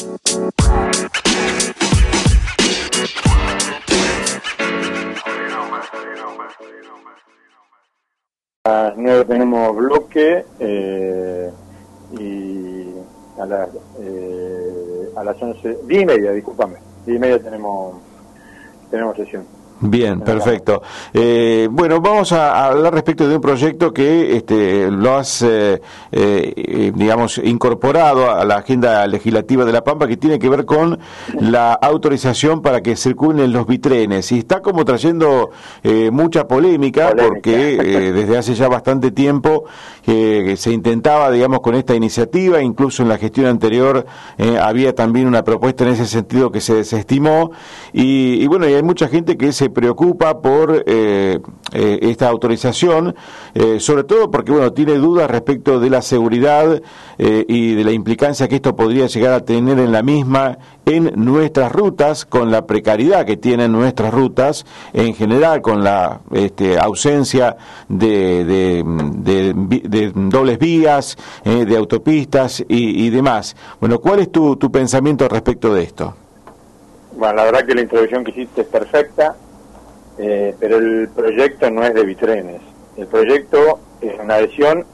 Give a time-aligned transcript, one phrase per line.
[0.00, 0.04] A
[8.64, 11.50] las 9 tenemos bloque eh,
[12.18, 12.94] y
[13.38, 13.68] a las,
[13.98, 17.96] eh, a las 11, 10 y media, discúlpame, 10 y media tenemos,
[18.90, 19.59] tenemos sesión.
[19.82, 20.82] Bien, perfecto.
[21.14, 25.80] Eh, bueno, vamos a hablar respecto de un proyecto que este, lo has, eh,
[26.12, 30.98] eh, digamos, incorporado a la agenda legislativa de La Pampa, que tiene que ver con
[31.40, 34.30] la autorización para que circulen los bitrenes.
[34.32, 35.50] Y está como trayendo
[36.12, 39.64] mucha polémica, porque desde hace ya bastante tiempo
[40.04, 44.04] se intentaba, digamos, con esta iniciativa, incluso en la gestión anterior
[44.60, 47.52] había también una propuesta en ese sentido que se desestimó.
[47.94, 51.38] Y, y bueno, y hay mucha gente que se preocupa por eh,
[51.72, 53.14] eh, esta autorización,
[53.54, 56.80] eh, sobre todo porque bueno tiene dudas respecto de la seguridad
[57.18, 60.56] y de la implicancia que esto podría llegar a tener en la misma
[60.86, 66.78] en nuestras rutas, con la precariedad que tienen nuestras rutas en general, con la este,
[66.78, 73.54] ausencia de, de, dobles vías, de autopistas y, demás.
[73.80, 76.14] Bueno, ¿cuál es tu, tu pensamiento respecto de esto?
[77.20, 79.36] Bueno, la verdad que la introducción que hiciste es perfecta.
[80.22, 82.60] Eh, pero el proyecto no es de bitrenes.
[82.98, 84.84] El proyecto es una adhesión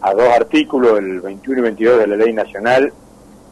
[0.00, 2.92] a dos artículos, el 21 y 22 de la ley nacional,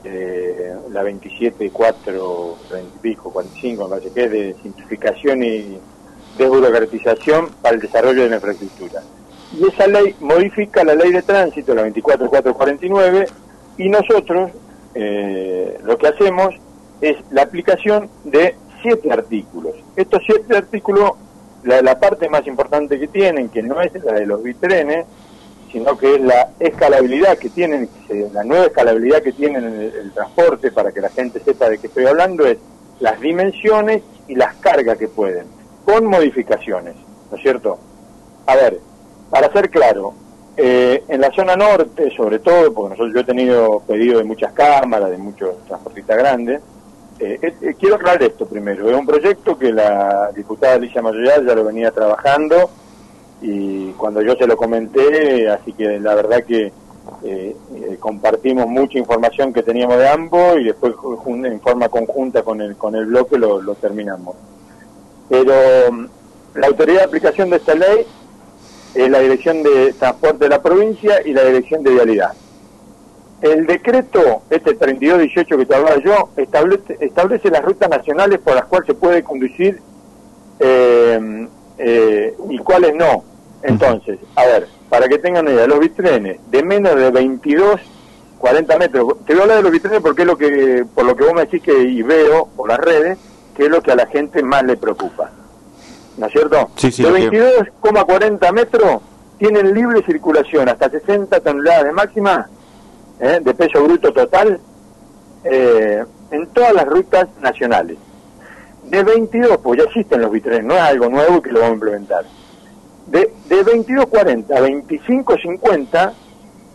[0.03, 2.57] eh, la 27, 4,
[3.23, 5.79] 45, me parece que es de simplificación y
[6.37, 9.03] desburocratización para el desarrollo de la infraestructura.
[9.57, 13.27] Y esa ley modifica la ley de tránsito, la 24449,
[13.79, 14.51] y nosotros
[14.97, 16.53] eh, lo que hacemos
[17.01, 19.75] es la aplicación de siete artículos.
[19.97, 21.13] Estos siete artículos,
[21.65, 25.07] la, la parte más importante que tienen, que no es la de los bitrenes,
[25.73, 27.89] sino que es la escalabilidad que tienen,
[28.33, 31.87] la nueva escalabilidad que tienen en el, transporte, para que la gente sepa de qué
[31.87, 32.59] estoy hablando, es
[33.01, 35.47] las dimensiones y las cargas que pueden,
[35.85, 36.95] con modificaciones,
[37.31, 37.79] ¿no es cierto?
[38.47, 38.79] A ver,
[39.31, 40.13] para ser claro,
[40.59, 44.53] eh, en la zona norte, sobre todo, porque nosotros yo he tenido pedido de muchas
[44.53, 46.61] cámaras, de muchos transportistas grandes,
[47.25, 48.91] eh, eh, quiero aclarar esto primero.
[48.91, 52.71] Es un proyecto que la diputada Alicia Mayoral ya lo venía trabajando
[53.41, 56.73] y cuando yo se lo comenté, así que la verdad que
[57.23, 57.57] eh,
[58.01, 60.95] compartimos mucha información que teníamos de ambos y después
[61.27, 64.35] en forma conjunta con el, con el bloque lo, lo terminamos.
[65.29, 65.55] Pero
[65.93, 66.07] mm,
[66.55, 68.05] la autoridad de aplicación de esta ley
[68.95, 72.33] es la Dirección de Transporte de la provincia y la Dirección de Vialidad.
[73.43, 78.67] El decreto, este 3218 que te hablaba yo, establece, establece las rutas nacionales por las
[78.67, 79.81] cuales se puede conducir
[80.61, 81.49] eh,
[81.79, 83.25] eh, y cuáles no.
[83.65, 87.81] Entonces, a ver, para que tengan idea, los bitrenes de menos de 22,
[88.39, 91.17] 40 metros, te voy a hablar de los bitrenes porque es lo que, por lo
[91.17, 93.19] que vos me decís que y veo por las redes,
[93.57, 95.33] que es lo que a la gente más le preocupa.
[96.17, 96.71] ¿No es cierto?
[96.77, 99.03] Sí, sí, de 22,40 metros
[99.39, 102.49] tienen libre circulación hasta 60 toneladas de máxima
[103.23, 103.41] ¿eh?
[103.43, 104.61] de peso bruto total
[105.45, 107.97] eh, en todas las rutas nacionales.
[108.85, 111.75] De 22, pues ya existen los bitrenes, no es algo nuevo que lo vamos a
[111.75, 112.25] implementar.
[113.07, 116.13] De, de 22.40 a 25.50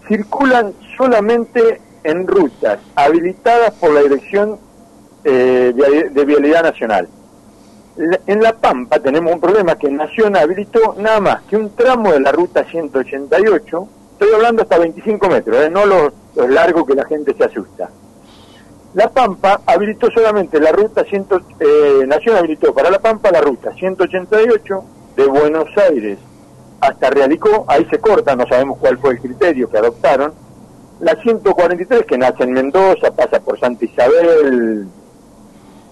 [0.08, 4.58] circulan solamente en rutas habilitadas por la Dirección
[5.24, 5.74] eh,
[6.12, 7.10] de Vialidad Nacional.
[8.28, 12.20] En La Pampa tenemos un problema que Nación habilitó nada más que un tramo de
[12.20, 17.34] la ruta 188, estoy hablando hasta 25 metros, no los es largo que la gente
[17.36, 17.90] se asusta.
[18.94, 23.74] La Pampa habilitó solamente la ruta, ciento, eh, Nación habilitó para La Pampa la ruta
[23.74, 24.84] 188
[25.16, 26.18] de Buenos Aires
[26.80, 30.34] hasta Realicó, ahí se corta, no sabemos cuál fue el criterio que adoptaron.
[31.00, 34.88] La 143 que nace en Mendoza, pasa por Santa Isabel,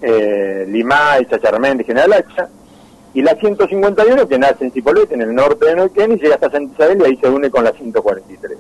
[0.02, 2.50] eh, Limay, Chacharmén, General Hacha,
[3.16, 6.52] y la 151 que nace en Cipolletti, en el norte de Neuquén, y llega hasta
[6.52, 8.58] Santa Isabel y ahí se une con la 143.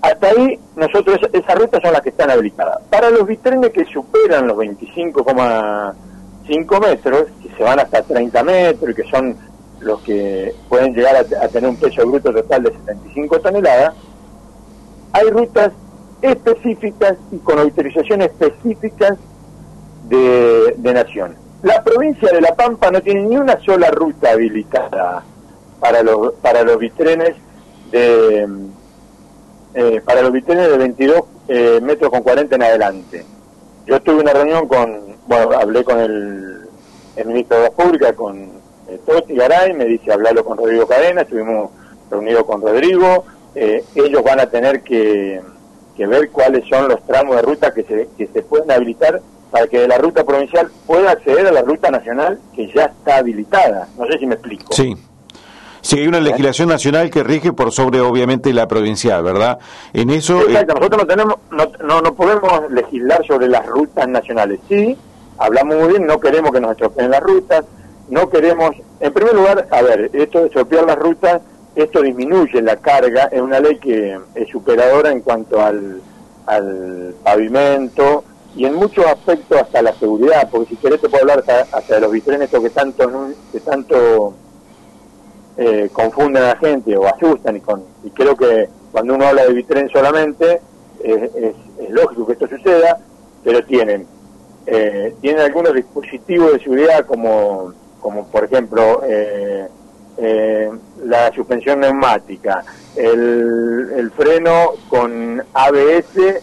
[0.00, 2.78] Hasta ahí, nosotros, esas rutas son las que están habilitadas.
[2.88, 8.94] Para los bitrenes que superan los 25,5 metros, que se van hasta 30 metros y
[8.94, 9.36] que son
[9.80, 13.94] los que pueden llegar a, tener un peso bruto total de 75 toneladas,
[15.12, 15.72] hay rutas
[16.22, 19.18] específicas y con autorización específicas
[20.08, 21.49] de, de nación.
[21.62, 25.22] La provincia de La Pampa no tiene ni una sola ruta habilitada
[25.78, 27.36] para los, para los bitrenes
[27.90, 28.48] de
[29.74, 33.24] eh, para los bitrenes de 22 eh, metros con 40 en adelante.
[33.86, 36.60] Yo tuve una reunión con, bueno, hablé con el,
[37.24, 38.50] ministro de la Pública, con
[38.88, 41.70] eh, Garay, me dice hablarlo con Rodrigo Cadena, estuvimos
[42.10, 43.24] reunidos con Rodrigo,
[43.54, 45.40] eh, ellos van a tener que,
[45.96, 49.66] que ver cuáles son los tramos de ruta que se, que se pueden habilitar para
[49.66, 53.88] que de la ruta provincial pueda acceder a la ruta nacional que ya está habilitada.
[53.98, 54.72] No sé si me explico.
[54.72, 54.96] Sí.
[55.82, 59.58] Sí, hay una legislación nacional que rige por sobre, obviamente, la provincial, ¿verdad?
[59.94, 60.40] En eso...
[60.42, 64.60] Eh, Exacto, nosotros no, tenemos, no, no, podemos legislar sobre las rutas nacionales.
[64.68, 64.96] Sí,
[65.38, 67.64] hablamos muy bien, no queremos que nos estropeen las rutas,
[68.10, 68.72] no queremos...
[69.00, 71.40] En primer lugar, a ver, esto de estropear las rutas,
[71.74, 76.02] esto disminuye la carga, es una ley que es superadora en cuanto al,
[76.44, 78.24] al pavimento,
[78.56, 82.00] y en muchos aspectos hasta la seguridad, porque si querés te puedo hablar hasta, de
[82.00, 84.34] los vitrenes que tanto, que tanto
[85.56, 89.44] eh, confunden a la gente o asustan y, con, y creo que cuando uno habla
[89.44, 90.60] de vitren solamente
[91.02, 91.30] es,
[91.90, 92.98] lógico que esto suceda,
[93.42, 94.06] pero tienen
[94.66, 99.68] eh, tienen algunos dispositivos de seguridad como, como por ejemplo eh,
[101.04, 102.62] la suspensión neumática,
[102.94, 106.42] el, el freno con ABS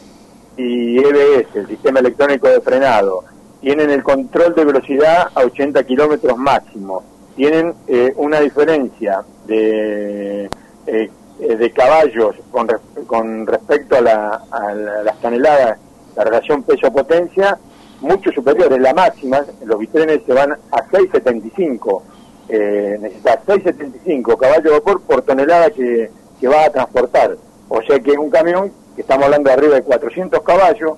[0.57, 3.24] y EBS, el sistema electrónico de frenado,
[3.62, 7.04] tienen el control de velocidad a 80 kilómetros máximo,
[7.36, 10.50] tienen eh, una diferencia de,
[10.88, 11.09] eh,
[11.39, 12.68] de caballos con,
[13.06, 15.77] con respecto a, la, a, las toneladas,
[16.15, 17.57] la relación peso-potencia,
[18.01, 22.01] mucho superior, la máxima, los bitrenes se van a 6,75,
[22.50, 26.09] eh, necesita 6,75 caballos de vapor por tonelada que,
[26.39, 27.38] que va a transportar.
[27.69, 30.94] O sea que un camión que estamos hablando de arriba de 400 caballos,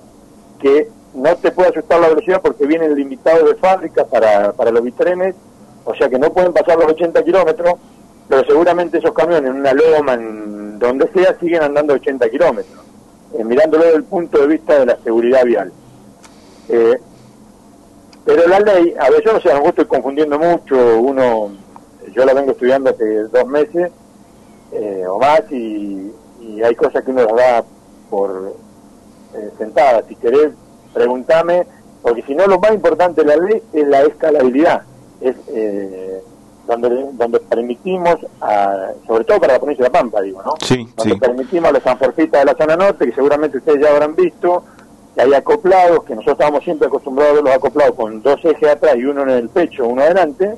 [0.58, 4.82] que no te puede asustar la velocidad porque vienen limitados de fábrica para, para los
[4.82, 5.34] bitrenes,
[5.84, 7.74] o sea que no pueden pasar los 80 kilómetros,
[8.26, 12.80] pero seguramente esos camiones en una loma, en donde sea, siguen andando 80 kilómetros,
[13.34, 15.70] eh, mirándolo desde el punto de vista de la seguridad vial.
[16.70, 16.98] Eh,
[18.24, 21.50] pero la ley, a ver, yo no sé, a lo mejor estoy confundiendo mucho, uno,
[22.14, 23.92] yo la vengo estudiando hace dos meses
[24.72, 26.10] eh, o más y,
[26.40, 27.64] y hay cosas que uno las da
[28.10, 28.54] por
[29.34, 30.02] eh, sentada.
[30.08, 30.50] Si querés,
[30.92, 31.66] preguntame,
[32.02, 34.82] porque si no, lo más importante de la ley es la escalabilidad.
[35.20, 36.22] Es eh,
[36.66, 40.54] donde, donde permitimos, a, sobre todo para la provincia de La Pampa, digo, ¿no?
[40.60, 44.14] Sí, donde permitimos a los sanforcistas de la zona norte, que seguramente ustedes ya habrán
[44.14, 44.64] visto,
[45.14, 48.96] que hay acoplados, que nosotros estábamos siempre acostumbrados a verlos acoplados con dos ejes atrás
[48.96, 50.54] y uno en el pecho, uno adelante.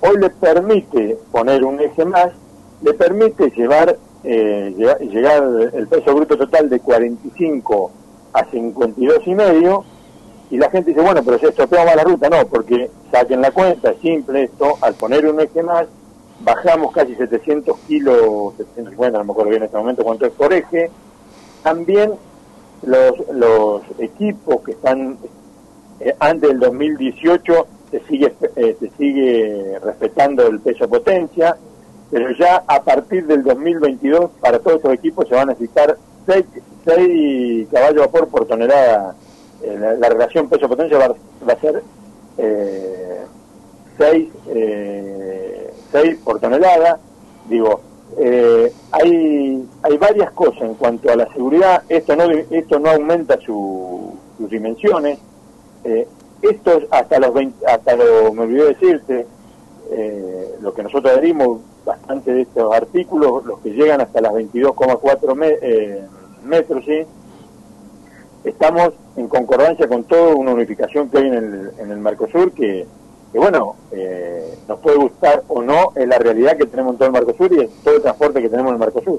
[0.00, 2.28] Hoy les permite poner un eje más,
[2.82, 4.74] le permite llevar eh,
[5.10, 7.90] llegar el peso bruto total de 45
[8.32, 9.84] a 52 y medio
[10.50, 13.50] y la gente dice, bueno, pero si estropeamos más la ruta, no, porque saquen la
[13.50, 15.86] cuenta, es simple esto, al poner un eje más,
[16.40, 20.52] bajamos casi 700 kilos, 750, no me acuerdo bien en este momento cuánto es por
[20.52, 20.90] eje,
[21.62, 22.12] también
[22.82, 25.18] los, los equipos que están
[26.00, 31.56] eh, antes del 2018 se sigue, eh, se sigue respetando el peso potencia,
[32.10, 35.96] pero ya a partir del 2022 para todos estos equipos se van a necesitar
[36.26, 39.14] 6, caballos a vapor por tonelada.
[39.62, 41.06] Eh, la, relación peso-potencia va,
[41.52, 41.82] a ser
[43.98, 46.98] 6 eh, eh, por tonelada.
[47.48, 47.80] Digo,
[48.92, 51.82] hay, hay varias cosas en cuanto a la seguridad.
[51.88, 55.18] Esto no, esto no aumenta sus dimensiones.
[56.42, 59.26] esto hasta los 20, hasta lo, me olvidé decirte,
[60.60, 66.04] lo que nosotros adherimos bastante de estos artículos, los que llegan hasta las 22,4 eh,
[66.44, 67.06] metros, ¿sí?
[68.44, 72.86] estamos en concordancia con toda una unificación que hay en el, en el Mercosur que
[73.34, 77.06] que bueno, eh, nos puede gustar o no, es la realidad que tenemos en todo
[77.08, 79.18] el Marcosur y es todo el transporte que tenemos en el Marcosur.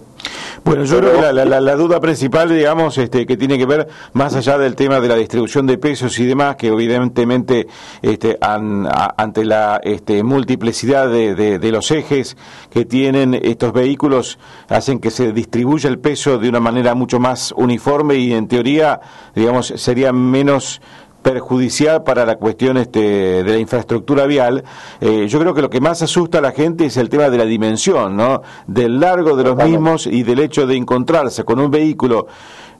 [0.65, 4.57] Bueno, yo creo que la, duda principal, digamos, este, que tiene que ver más allá
[4.57, 7.67] del tema de la distribución de pesos y demás, que evidentemente
[8.01, 12.36] este, ante la este, multiplicidad de, de, los ejes
[12.72, 17.53] que tienen estos vehículos, hacen que se distribuya el peso de una manera mucho más
[17.55, 19.01] uniforme y en teoría,
[19.36, 20.81] digamos, sería menos
[21.25, 23.00] perjudicial para la cuestión este,
[23.44, 24.63] de la infraestructura vial.
[25.01, 27.39] Eh, yo creo que lo que más asusta a la gente es el tema de
[27.39, 28.44] la dimensión, ¿no?
[28.67, 32.27] Del largo de los mismos y del hecho de encontrarse con un vehículo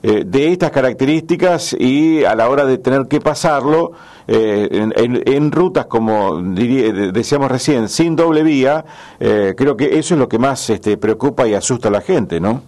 [0.00, 3.90] eh, de estas características y a la hora de tener que pasarlo
[4.28, 8.84] eh, en, rutas como decíamos recién, sin doble vía,
[9.18, 12.62] creo que eso es lo que más este, preocupa y asusta a la gente, ¿no?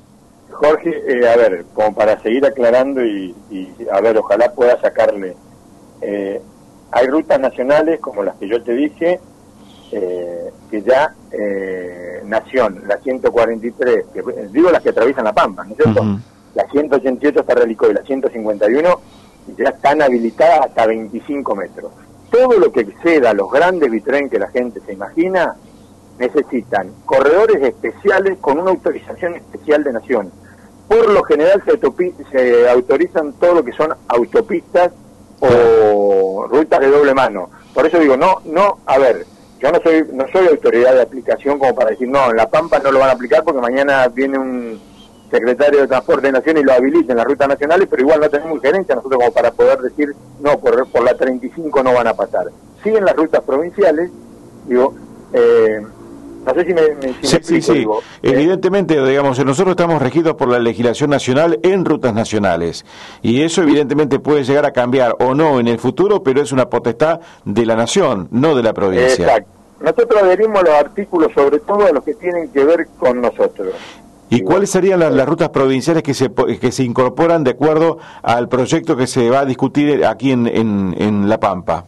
[0.50, 0.90] Jorge,
[1.28, 5.36] a ver, como para seguir aclarando y, y, a ver, ojalá pueda sacarle
[6.00, 6.40] eh,
[6.90, 9.20] hay rutas nacionales como las que yo te dije,
[9.92, 15.70] eh, que ya eh, Nación, la 143, que, digo las que atraviesan la Pampa, ¿no
[15.70, 16.04] es cierto?
[16.54, 19.00] La 188 hasta Relicó y la 151
[19.56, 21.92] ya están habilitadas hasta 25 metros.
[22.30, 25.56] Todo lo que exceda los grandes vitren que la gente se imagina,
[26.18, 30.32] necesitan corredores especiales con una autorización especial de Nación.
[30.88, 31.78] por lo general se,
[32.30, 34.92] se autorizan todo lo que son autopistas
[35.40, 37.50] o rutas de doble mano.
[37.74, 39.24] Por eso digo, no, no, a ver,
[39.60, 42.78] yo no soy no soy autoridad de aplicación como para decir, no, en La Pampa
[42.78, 44.80] no lo van a aplicar porque mañana viene un
[45.30, 48.30] secretario de Transporte de Nación y lo habilita en las rutas nacionales, pero igual no
[48.30, 52.14] tenemos injerencia nosotros como para poder decir, no, por, por la 35 no van a
[52.14, 52.46] pasar.
[52.82, 54.10] Siguen las rutas provinciales,
[54.66, 54.94] digo,
[55.32, 55.84] eh,
[56.48, 56.82] no sé si me,
[57.42, 57.86] sí, sí,
[58.22, 62.86] Evidentemente, digamos, nosotros estamos regidos por la legislación nacional en rutas nacionales.
[63.22, 66.70] Y eso evidentemente puede llegar a cambiar o no en el futuro, pero es una
[66.70, 69.26] potestad de la nación, no de la provincia.
[69.26, 69.50] Exacto.
[69.80, 73.74] Nosotros adherimos los artículos, sobre todo a los que tienen que ver con nosotros.
[74.30, 78.96] ¿Y cuáles serían las, rutas provinciales que se, que se incorporan de acuerdo al proyecto
[78.96, 81.84] que se va a discutir aquí en, en La Pampa?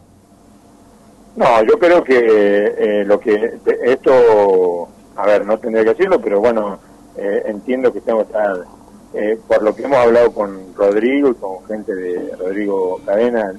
[1.41, 6.39] No, yo creo que eh, lo que esto, a ver, no tendría que decirlo, pero
[6.39, 6.77] bueno,
[7.17, 8.57] eh, entiendo que tengo que estar,
[9.15, 13.55] eh, por lo que hemos hablado con Rodrigo y con gente de Rodrigo Cadena,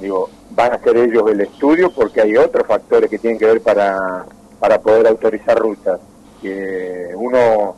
[0.00, 3.60] digo, van a ser ellos el estudio porque hay otros factores que tienen que ver
[3.60, 4.24] para,
[4.60, 5.98] para poder autorizar rutas,
[6.40, 7.74] que uno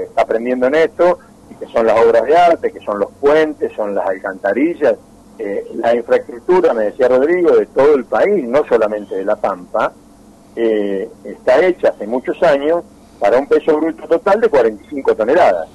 [0.00, 1.18] está aprendiendo en esto,
[1.50, 4.96] y que son las obras de arte, que son los puentes, son las alcantarillas,
[5.44, 9.92] eh, la infraestructura, me decía Rodrigo, de todo el país, no solamente de La Pampa,
[10.54, 12.84] eh, está hecha hace muchos años
[13.18, 15.68] para un peso bruto total de 45 toneladas.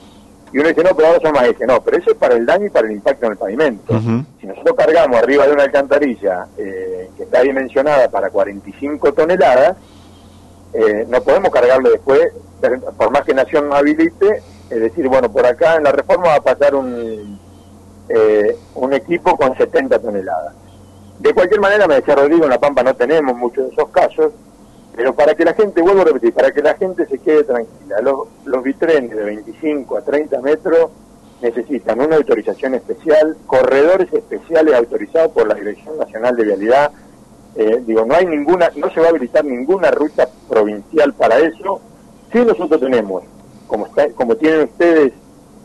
[0.53, 1.67] Y uno dice, no, pero ahora son más ese.
[1.67, 3.99] No, pero eso es para el daño y para el impacto en el pavimento.
[4.39, 9.75] Si nosotros cargamos arriba de una alcantarilla eh, que está dimensionada para 45 toneladas,
[11.09, 12.21] no podemos cargarlo después,
[12.97, 16.41] por más que Nación habilite, es decir, bueno, por acá en la reforma va a
[16.41, 17.39] pasar un,
[18.09, 20.53] eh, un equipo con 70 toneladas.
[21.19, 24.33] De cualquier manera, me decía Rodrigo, en La Pampa no tenemos muchos de esos casos,
[24.95, 28.01] pero para que la gente, vuelvo a repetir, para que la gente se quede tranquila,
[28.01, 30.89] los, los bitrenes de 25 a 30 metros
[31.41, 36.91] necesitan una autorización especial, corredores especiales autorizados por la Dirección Nacional de Vialidad.
[37.55, 41.81] Eh, digo, no hay ninguna, no se va a habilitar ninguna ruta provincial para eso.
[42.31, 43.23] Si nosotros tenemos,
[43.67, 45.13] como, está, como tienen ustedes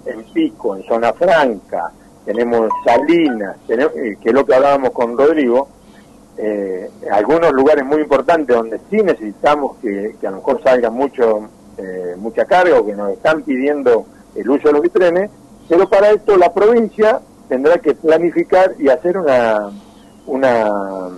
[0.07, 1.93] en Pico, en Zona Franca,
[2.25, 5.69] tenemos Salinas, eh, que es lo que hablábamos con Rodrigo,
[6.39, 12.15] eh, algunos lugares muy importantes donde sí necesitamos que, a lo mejor salga mucho, eh,
[12.17, 15.31] mucha carga o que nos están pidiendo el uso de los bitrenes,
[15.69, 19.71] pero para esto la provincia tendrá que planificar y hacer una,
[20.27, 21.11] una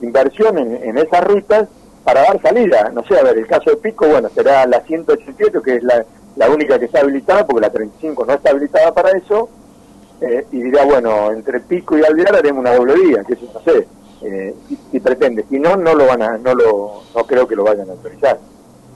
[0.00, 1.68] inversión en, en esas rutas
[2.04, 2.90] para dar salida.
[2.94, 6.04] No sé, a ver, el caso de Pico, bueno, será la 187, que es la,
[6.36, 9.48] la única que está habilitada, porque la 35 no está habilitada para eso,
[10.20, 13.60] eh, y dirá, bueno, entre Pico y Alvear haremos una doble vía, que eso no
[13.60, 13.86] sé,
[14.22, 14.54] eh,
[14.90, 15.44] si, pretende.
[15.48, 18.38] Si no, no lo van a, no lo, no creo que lo vayan a autorizar.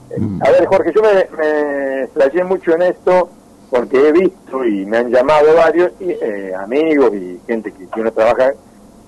[0.09, 0.41] Eh, mm.
[0.43, 3.29] a ver, Jorge, yo me, me mucho en esto
[3.69, 5.91] porque he visto y me han llamado varios
[6.57, 8.53] amigos y gente que, que uno trabaja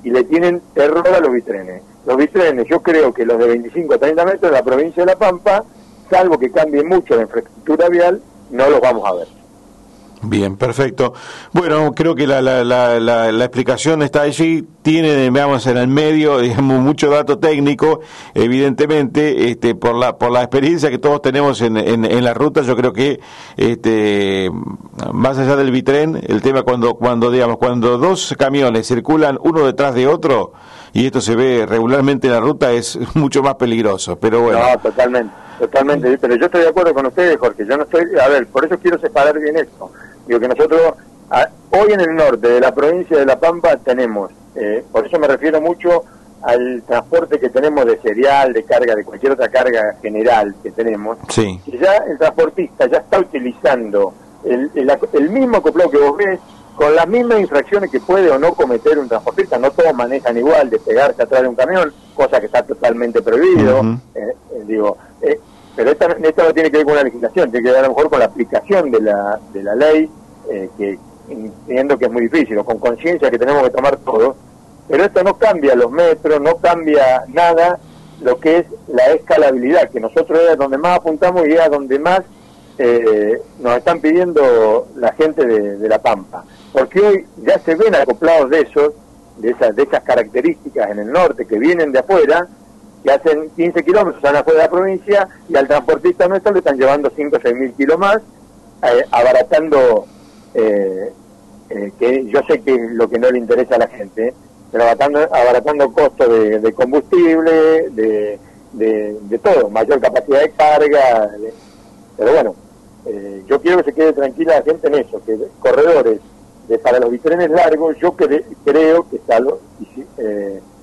[0.03, 1.81] y le tienen terror a los bitrenes.
[2.05, 5.11] Los bitrenes, yo creo que los de 25 a 30 metros de la provincia de
[5.11, 5.63] La Pampa,
[6.09, 9.42] salvo que cambie mucho la infraestructura vial, no los vamos a ver.
[10.25, 11.13] Bien, perfecto.
[11.51, 16.37] Bueno, creo que la, la, la, la, explicación está allí, tiene, veamos, en el medio,
[16.39, 17.99] digamos, mucho dato técnico,
[18.33, 22.77] evidentemente, este, por la, por la experiencia que todos tenemos en, en, la ruta, yo
[22.77, 23.19] creo que,
[23.57, 24.49] este,
[25.11, 29.93] más allá del bitren, el tema cuando, cuando, digamos, cuando dos camiones circulan uno detrás
[29.93, 30.53] de otro,
[30.93, 34.59] y esto se ve regularmente en la ruta, es mucho más peligroso, pero bueno.
[34.59, 38.29] No, totalmente, totalmente, pero yo estoy de acuerdo con ustedes, Jorge, yo no estoy, a
[38.29, 39.91] ver, por eso quiero separar bien esto
[40.27, 40.93] Digo que nosotros,
[41.71, 45.27] hoy en el norte de la provincia de La Pampa tenemos, eh, por eso me
[45.27, 46.03] refiero mucho
[46.43, 51.17] al transporte que tenemos de cereal, de carga, de cualquier otra carga general que tenemos,
[51.29, 51.59] sí.
[51.65, 54.13] que ya el transportista ya está utilizando
[54.43, 56.39] el, el, mismo acoplado que vos ves,
[56.75, 60.69] con las mismas infracciones que puede o no cometer un transportista, no todos manejan igual,
[60.69, 63.81] de pegarse atrás de un camión, cosa que está totalmente prohibido,
[64.15, 64.97] eh, eh, digo,
[65.75, 67.95] pero esta, esto no tiene que ver con la legislación, tiene que ver a lo
[67.95, 70.09] mejor con la aplicación de la, de la ley,
[70.49, 70.99] eh, que
[71.29, 74.35] entiendo que es muy difícil, o con conciencia que tenemos que tomar todo,
[74.87, 77.79] pero esto no cambia los metros, no cambia nada
[78.21, 82.21] lo que es la escalabilidad, que nosotros es donde más apuntamos y es donde más
[82.77, 88.49] eh, nos están pidiendo la gente de, La Pampa, porque hoy ya se ven acoplados
[88.49, 88.93] de esos,
[89.37, 92.47] de esas, de esas características en el norte que vienen de afuera,
[93.03, 96.77] que hacen 15 kilómetros, están afuera de la provincia, y al transportista nuestro le están
[96.77, 100.05] llevando 5 o 6 mil kilos más, eh, abaratando,
[100.53, 101.11] eh,
[101.69, 104.33] eh, que yo sé que es lo que no le interesa a la gente,
[104.71, 108.39] pero abaratando, costos de, combustible, de,
[108.71, 111.29] de, todo, mayor capacidad de carga,
[112.17, 112.55] pero bueno,
[113.45, 116.19] yo quiero que se quede tranquila la gente en eso, que corredores
[116.67, 119.19] de, para los bitrenes largos, yo creo que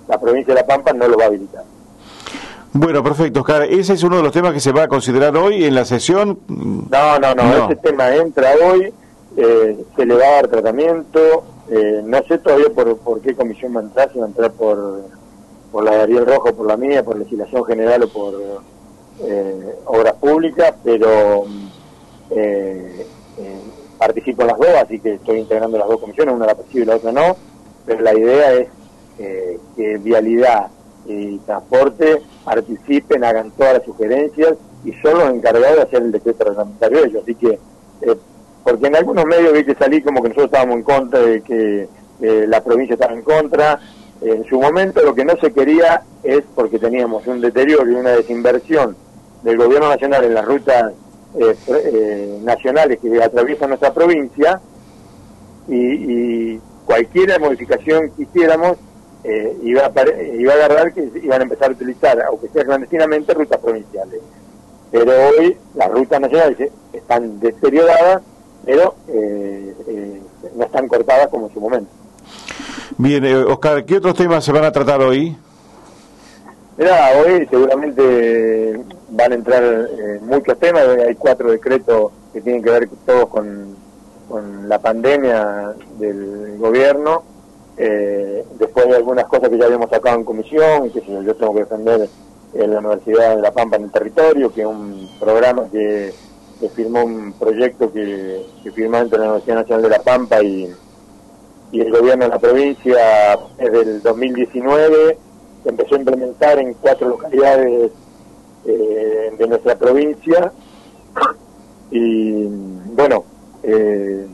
[0.06, 1.64] la provincia de La Pampa no lo va a habilitar.
[2.72, 3.64] Bueno, perfecto, Oscar.
[3.64, 6.38] ¿Ese es uno de los temas que se va a considerar hoy en la sesión?
[6.48, 8.92] No, no, no, ese tema entra hoy,
[9.36, 13.74] eh, se le va a dar tratamiento, eh, no sé todavía por, por qué comisión
[13.74, 15.02] va a entrar, si va a entrar por,
[15.72, 18.34] por la de Ariel Rojo, por la mía, por legislación general o por
[19.22, 21.44] eh, obras públicas, pero
[22.30, 23.06] eh,
[23.38, 23.60] eh,
[23.98, 26.86] participo en las dos, así que estoy integrando las dos comisiones, una la presido y
[26.86, 27.36] la otra no,
[27.84, 28.68] pero la idea es
[29.76, 30.68] que Vialidad
[31.06, 34.54] y Transporte participen, hagan todas las sugerencias
[34.84, 37.58] y son los encargados de hacer el decreto reglamentario ellos, así que
[38.64, 41.88] porque en algunos medios vi que salí como que nosotros estábamos en contra de que
[42.20, 43.80] la provincia estaba en contra.
[44.20, 48.10] En su momento lo que no se quería es porque teníamos un deterioro y una
[48.10, 48.94] desinversión
[49.42, 50.92] del gobierno nacional en las rutas
[51.38, 54.60] eh, eh, nacionales que atraviesan nuestra provincia
[55.68, 58.76] y, cualquier modificación que hiciéramos
[59.24, 59.92] eh, iba, a,
[60.34, 64.20] iba a agarrar que iban a empezar a utilizar, aunque sea clandestinamente, rutas provinciales.
[64.90, 68.22] Pero hoy las rutas nacionales están deterioradas
[68.64, 70.22] pero eh, eh,
[70.54, 71.90] no están cortadas como en su momento.
[72.98, 75.36] Bien, eh, Oscar, ¿qué otros temas se van a tratar hoy?
[76.76, 79.88] Mira, hoy seguramente van a entrar
[80.22, 83.76] muchos temas, hay cuatro decretos que tienen que ver todos con,
[84.28, 87.24] con la pandemia del gobierno,
[88.58, 91.60] después de algunas cosas que ya habíamos sacado en comisión, y que yo tengo que
[91.60, 92.08] defender
[92.54, 96.12] en la Universidad de La Pampa en el territorio, que es un programa que
[96.60, 98.44] se firmó un proyecto que,
[98.74, 100.70] firmó entre la Universidad Nacional de La Pampa y,
[101.72, 105.18] el gobierno de la provincia desde el 2019,
[105.62, 107.92] se empezó a implementar en cuatro localidades
[108.66, 110.52] eh, de nuestra provincia.
[111.92, 112.44] Y
[112.92, 113.24] bueno,
[113.62, 114.26] eh,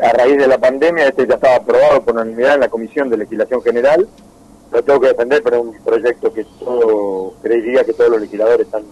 [0.00, 3.16] a raíz de la pandemia este ya estaba aprobado por unanimidad en la Comisión de
[3.16, 4.06] Legislación General,
[4.72, 8.66] lo tengo que defender, pero es un proyecto que todo, creería que todos los legisladores
[8.66, 8.82] están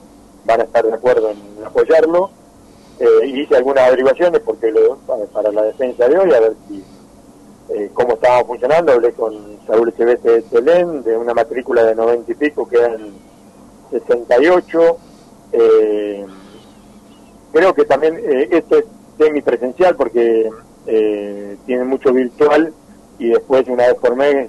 [0.45, 2.31] van a estar de acuerdo en apoyarlo.
[2.99, 4.97] Eh, hice algunas averiguaciones porque lo,
[5.33, 6.85] para, la defensa de hoy, a ver si
[7.71, 8.93] eh, cómo estaba funcionando.
[8.93, 13.13] Hablé con Saúl Echevete de Telén, de una matrícula de 90 y pico, que eran
[13.91, 14.97] 68.
[15.53, 16.27] Eh,
[17.53, 18.85] creo que también eh, esto es
[19.19, 20.51] semipresencial porque
[20.85, 22.73] tiene mucho virtual
[23.19, 24.49] y después, una vez por mes,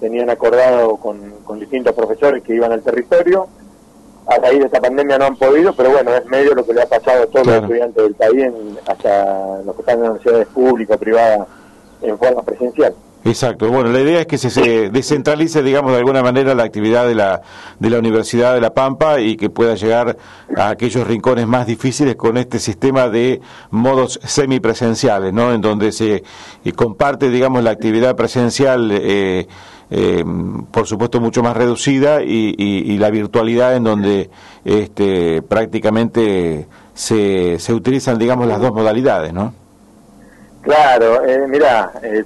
[0.00, 3.48] tenían acordado con, con distintos profesores que iban al territorio
[4.28, 6.82] a raíz de esta pandemia no han podido, pero bueno, es medio lo que le
[6.82, 8.46] ha pasado a todos los estudiantes del país,
[8.86, 11.48] hasta los que están en universidades públicas privadas
[12.02, 12.94] en forma presencial.
[13.28, 13.68] Exacto.
[13.68, 17.42] Bueno, la idea es que se, descentralice, digamos, de alguna manera la actividad de la,
[17.78, 20.16] de la Universidad de La Pampa y que pueda llegar
[20.56, 25.52] a aquellos rincones más difíciles con este sistema de modos semipresenciales, ¿no?
[25.52, 26.22] En donde se
[26.74, 28.90] comparte, digamos, la actividad presencial.
[28.92, 29.46] Eh,
[29.90, 30.22] eh,
[30.70, 34.28] por supuesto mucho más reducida y, la virtualidad en donde
[34.62, 39.54] este, prácticamente se, se utilizan digamos las dos modalidades, ¿no?
[40.62, 42.24] Claro, eh, mira, eh,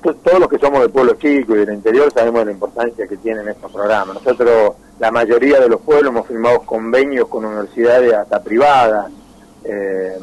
[0.00, 3.16] todos los que somos de pueblo chico y del interior sabemos de la importancia que
[3.16, 4.14] tienen estos programas.
[4.14, 9.10] Nosotros, la mayoría de los pueblos, hemos firmado convenios con universidades hasta privadas,
[9.64, 10.18] eh,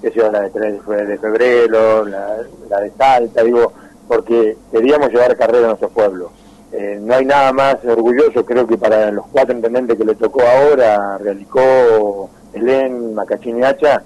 [0.00, 2.36] que sea la de 3 de febrero, la,
[2.80, 3.72] de Salta, digo,
[4.06, 6.30] porque queríamos llevar carrera a nuestro pueblo.
[6.72, 10.42] Eh, no hay nada más orgulloso, creo que para los cuatro intendentes que le tocó
[10.42, 14.02] ahora, Realicó, Elén, Macachín y Hacha,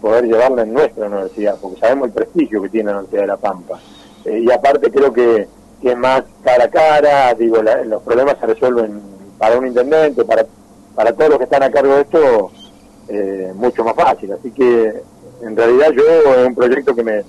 [0.00, 3.36] poder llevarla en nuestra universidad, porque sabemos el prestigio que tiene la Universidad de La
[3.36, 3.78] Pampa.
[4.24, 5.48] Eh, y aparte creo que,
[5.80, 9.00] que más cara a cara, digo, los problemas se resuelven
[9.38, 10.44] para un intendente, para,
[10.94, 12.50] para todos los que están a cargo de esto,
[13.08, 14.32] eh, mucho más fácil.
[14.32, 15.02] Así que
[15.42, 17.24] en realidad yo es un proyecto que me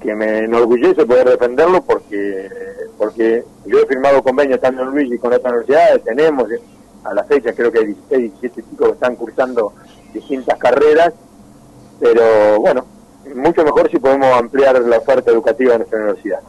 [0.00, 2.48] que me enorgullece poder defenderlo porque
[2.98, 6.48] porque yo he firmado convenios tanto en Luis y con otras universidades, tenemos
[7.04, 9.72] a la fecha creo que hay 16, 17 chicos que están cursando
[10.12, 11.12] distintas carreras,
[12.00, 12.84] pero bueno,
[13.34, 16.40] mucho mejor si podemos ampliar la oferta educativa en nuestra universidad.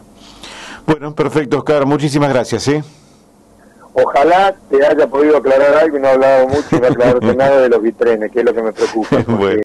[0.86, 1.86] Bueno, perfecto, Oscar.
[1.86, 2.64] Muchísimas gracias.
[2.64, 2.82] ¿sí?
[3.94, 7.20] Ojalá te haya podido aclarar algo y no he hablado mucho y no he aclarado
[7.36, 9.24] nada de los vitrenes, que es lo que me preocupa.
[9.28, 9.62] Bueno.